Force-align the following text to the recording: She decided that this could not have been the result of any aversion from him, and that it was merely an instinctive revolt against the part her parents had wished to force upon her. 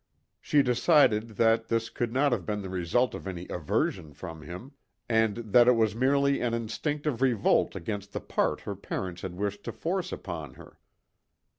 She 0.39 0.63
decided 0.63 1.27
that 1.37 1.67
this 1.67 1.91
could 1.91 2.11
not 2.11 2.31
have 2.31 2.43
been 2.43 2.63
the 2.63 2.71
result 2.71 3.13
of 3.13 3.27
any 3.27 3.47
aversion 3.49 4.13
from 4.13 4.41
him, 4.41 4.71
and 5.07 5.37
that 5.37 5.67
it 5.67 5.73
was 5.75 5.93
merely 5.93 6.41
an 6.41 6.55
instinctive 6.55 7.21
revolt 7.21 7.75
against 7.75 8.11
the 8.11 8.19
part 8.19 8.61
her 8.61 8.75
parents 8.75 9.21
had 9.21 9.35
wished 9.35 9.63
to 9.65 9.71
force 9.71 10.11
upon 10.11 10.55
her. 10.55 10.79